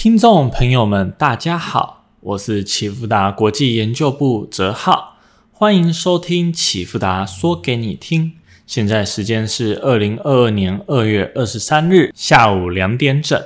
[0.00, 5.16] 听众朋友们，大家好，我是启福达国际研究部哲浩，
[5.50, 8.34] 欢迎收听启福达说给你听。
[8.64, 13.42] 现在时间是二零二二年二月二十三日下午两点整。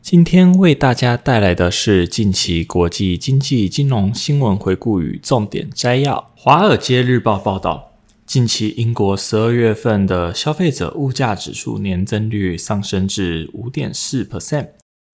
[0.00, 6.32] 今天为大家带来的是近期国际经济金融新闻回顾与重点摘要。
[6.40, 7.92] 《华尔街日报》报道。
[8.26, 14.70] 近期，英国十二月份的消费者物价指数年增率上升至五点四 percent，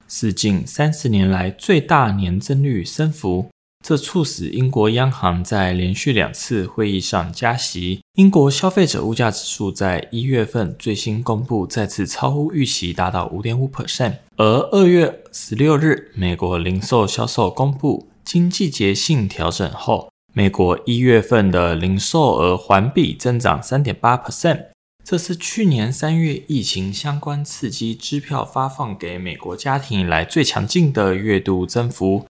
[0.09, 3.49] 是近三十年来最大年增率升幅。
[3.85, 8.01] 这促使英国央行在连续两次会议上加息。
[8.15, 14.15] 英国消费者物价指数在一月份最新公布，再次超乎预期，达到五点五 percent。
[14.37, 20.12] 而二月十六日，美国零售销售公布，经季节性调整后。
[20.35, 24.69] 美国一月份的零售额环比增长三点八 percent，
[25.05, 32.25] 这是去年三月疫情相关刺激支票发放给美国家庭以来最强劲的月度增幅。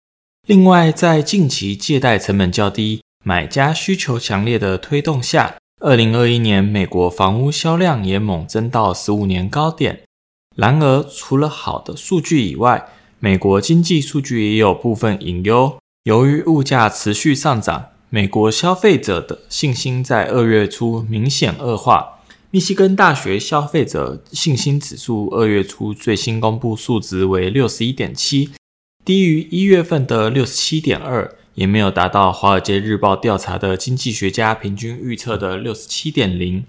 [0.48, 10.04] 另外，在近期借贷成本较低、买家需求强烈的推动下，二零二一年美国房屋销量也猛增到十五年高点。
[10.56, 12.88] 然而，除了好的数据以外，
[13.20, 15.78] 美国经济数据也有部分隐忧。
[16.10, 22.22] 由于物价持续上涨，美国消费者的信心在二月初明显恶化。
[22.50, 28.50] 密西根大学消费者信心指数二月初最新公布数值为六十一点七，
[29.06, 36.66] 低于一月份的六十七点二，也没有达到华尔街日报调查的经济学家平均预测的六十七点零。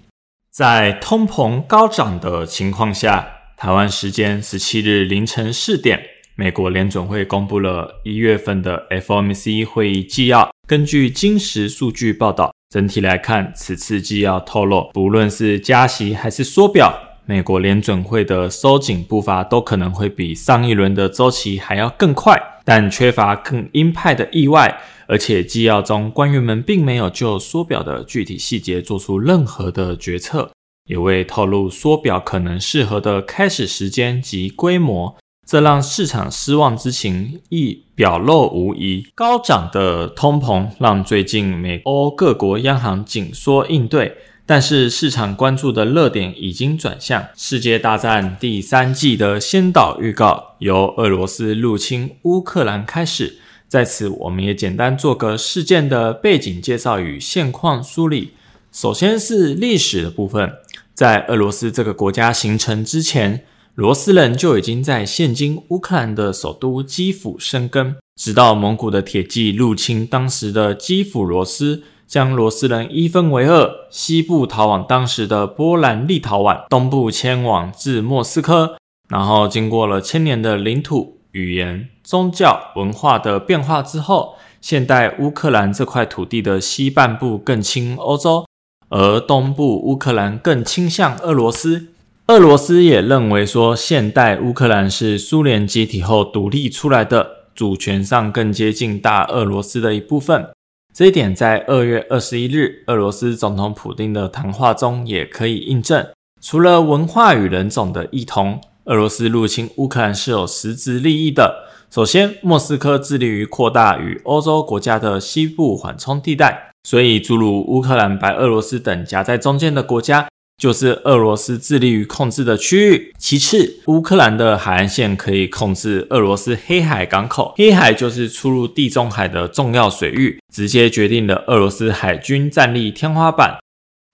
[0.51, 5.99] 在通膨高涨的情况下，台湾时间十七日凌晨四点。
[6.41, 10.49] 美国联准会公布了一月份的 FOMC 会议纪要。
[10.67, 16.97] 根据金石数据报道，整体来看，此次纪要透露，不论是加息还是缩表，
[17.27, 22.41] 美国联准会的收紧步伐都可能会比上一轮的周期还要更快。
[22.65, 30.49] 但缺乏更鹰派的意外，而且纪要中官员们并没有就缩表的具体细节做出任何的决策，
[30.89, 35.15] 也未透露缩表可能适合的开始时间及规模。
[35.51, 39.05] 这让市场失望之情亦表露无遗。
[39.13, 53.37] 高涨的通膨让最近美欧各国央行紧缩应对，但是市场关注的热点已经转向世界大战第三季的先导预告，由俄罗斯入侵乌克兰开始。
[53.67, 58.31] 在此，我们也简单做个事件的背景介绍与现况梳理。
[58.71, 60.49] 首先是历史的部分，
[60.93, 63.43] 在俄罗斯这个国家形成之前。
[63.75, 78.75] 罗斯人就已经在现今乌克兰的首都基辅生根，直到蒙古的铁骑入侵当时的基辅罗斯，将罗斯人一分为二，西部逃往当时的波兰立陶宛，东部迁往至莫斯科。
[79.07, 88.45] 然后经过了千年的领土、语言、宗教、文化的变化之后，现代乌克兰这块土地的西半部更亲欧洲，
[88.89, 91.87] 而东部乌克兰更倾向俄罗斯。
[92.27, 100.47] 俄罗斯也认为说，现代乌克兰是苏联解体后独立出来的，主权上更接近大俄罗斯的一部分。
[100.93, 106.07] 这一点在二月二十一日俄罗斯总统普京的谈话中也可以印证。
[106.41, 111.65] 除了文化与人种的异同，俄罗斯入侵乌克兰是有实质利益的。
[111.89, 120.29] 首先，莫斯科致力于扩大与欧洲国家的西部缓冲地带，所以诸如乌克兰、白俄罗斯等夹在中间的国家。
[120.61, 123.11] 就是俄罗斯致力于控制的区域。
[123.17, 127.55] 其次，乌克兰的海岸线可以控制俄罗斯黑海港口。
[127.57, 133.57] 黑海就是出入地中海的重要水域，直接决定了俄罗斯海军战力天花板。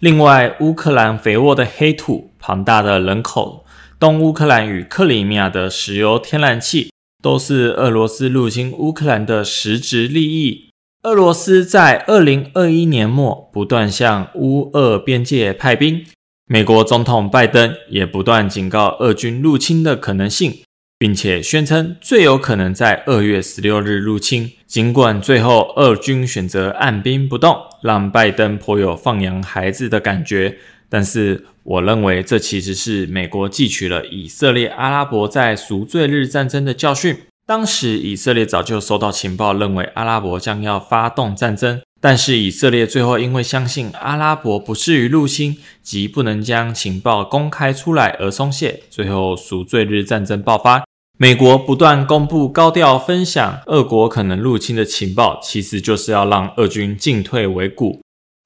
[0.01, 3.65] 另外，乌克兰肥沃的黑土、庞大的人口、
[3.99, 6.89] 东乌克兰与克里米亚的石油天然气，
[7.21, 10.69] 都是俄罗斯入侵乌克兰的实质利益。
[11.03, 16.05] 俄罗斯在二零二一年末不断向乌俄边界派兵。
[16.49, 20.61] 美国总统拜登也不断警告俄军入侵的可能性，
[20.97, 24.53] 并且宣称最有可能在二月十六日入侵。
[24.65, 30.57] 尽管最后俄军选择按兵不动，让拜登颇有放羊孩子的感觉，
[30.87, 37.17] 但是我认为这其实是美国汲取了以色列、阿拉伯在赎罪日战争的教训。
[37.45, 41.81] 当时以色列早就收到情报，认为阿拉伯将要发动战争。
[42.07, 50.85] 但是以色列最后因为相信阿拉伯不至于入侵，及不能将情报公开出来而松懈，最后赎罪日战争爆发。
[51.17, 57.99] 美国不断公布高调分享俄国可能入侵的情报，其实就是要让俄军进退维谷。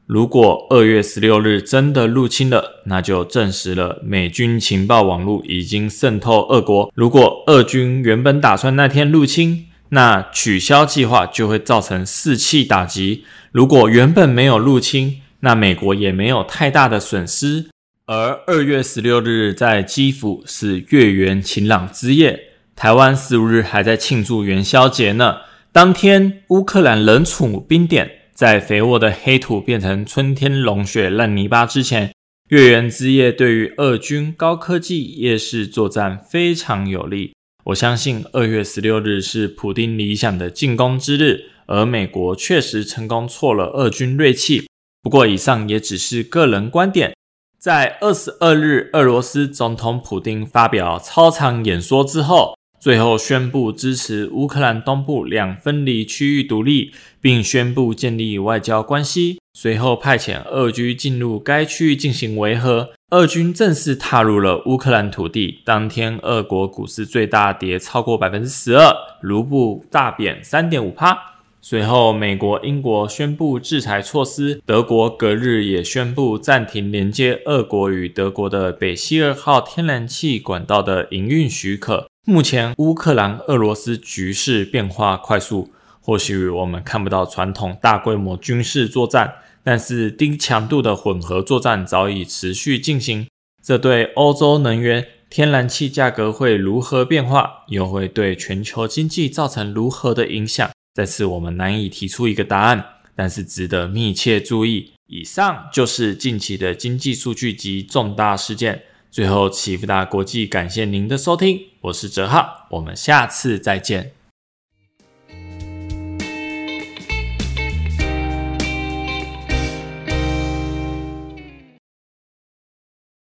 [0.07, 6.91] 如果二月十六日真的入侵了，那就证实了美军情报网络已经渗透俄国。
[6.95, 13.25] 如果俄军原本打算那天入侵，那取消计划就会造成士气打击。
[13.51, 17.67] 如果原本没有入侵，那美国也没有太大的损失。
[18.05, 22.39] 而二月十六日在基辅是月圆晴朗之夜，
[22.75, 25.37] 台湾十五日还在庆祝元宵节呢。
[25.73, 32.13] 当天乌克兰冷处冰点，在肥沃的黑土变成春天融雪烂泥巴之前，
[32.49, 37.33] 月圆之夜对于俄军高科技夜视作战非常有利。
[37.65, 44.67] 我相信二月十六日是普丁理想的进攻之日，而美国确实成功挫了俄军锐气。
[45.03, 47.15] 不过，以上也只是个人观点。
[47.59, 56.91] 在二十二日，俄罗斯总统普京发表超长演说之后，最后宣布支持乌克兰东部两分离区域独立，
[57.21, 59.37] 并宣布建立外交关系。
[59.53, 62.89] 随后派遣俄军进入该区域进行维和。
[63.11, 65.59] 俄军正式踏入了乌克兰土地。
[65.63, 68.91] 当天，俄国股市最大跌超过百分之十二，
[69.21, 71.15] 卢布大贬三点五趴。
[71.61, 82.07] 随后，美国、英国宣布制裁措施，德国隔日也宣布暂停连接俄国与德国的北溪二号天然气管道的营运许可。
[82.23, 89.33] 目前，乌克兰、俄罗斯局势变化快速，或许我们看不到传统大规模军事作战，
[89.63, 93.25] 但是低强度的混合作战早已持续进行。
[93.63, 100.69] 这对欧洲能源、天然气价格会如何变化，又会对全球经济造成如何的影响？
[100.93, 102.85] 这次我们难以提出一个答案，
[103.15, 104.91] 但是值得密切注意。
[105.07, 108.83] 以上就是近期的经济数据及重大事件。
[109.11, 114.13] 最后，启福达国际感谢您的收听，我是哲浩，我们下次再见。